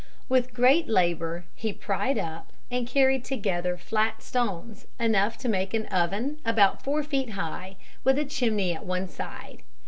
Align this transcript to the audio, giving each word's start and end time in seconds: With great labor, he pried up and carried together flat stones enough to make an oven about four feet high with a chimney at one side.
With 0.27 0.55
great 0.55 0.87
labor, 0.89 1.45
he 1.53 1.71
pried 1.71 2.17
up 2.17 2.51
and 2.71 2.87
carried 2.87 3.23
together 3.23 3.77
flat 3.77 4.23
stones 4.23 4.87
enough 4.99 5.37
to 5.37 5.47
make 5.47 5.75
an 5.75 5.85
oven 5.89 6.39
about 6.43 6.83
four 6.83 7.03
feet 7.03 7.33
high 7.33 7.75
with 8.03 8.17
a 8.17 8.25
chimney 8.25 8.73
at 8.73 8.83
one 8.83 9.07
side. 9.07 9.61